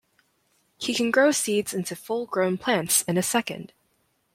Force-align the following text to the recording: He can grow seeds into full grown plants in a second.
He 0.79 0.95
can 0.95 1.11
grow 1.11 1.31
seeds 1.31 1.75
into 1.75 1.95
full 1.95 2.25
grown 2.25 2.57
plants 2.57 3.03
in 3.03 3.17
a 3.19 3.21
second. 3.21 3.71